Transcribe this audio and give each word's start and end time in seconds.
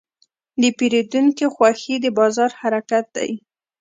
د 0.61 0.63
پیرودونکي 0.77 1.45
خوښي 1.53 1.95
د 2.01 2.05
بازار 2.17 2.49
حرکت 2.61 3.05
دی. 3.15 3.31